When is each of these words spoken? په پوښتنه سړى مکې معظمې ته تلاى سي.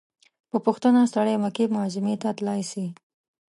په 0.49 0.57
پوښتنه 0.65 1.01
سړى 1.13 1.35
مکې 1.43 1.65
معظمې 1.75 2.15
ته 2.21 2.29
تلاى 2.37 2.61
سي. 2.71 2.85